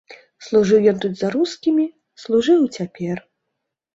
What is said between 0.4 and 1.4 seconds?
Служыў ён тут за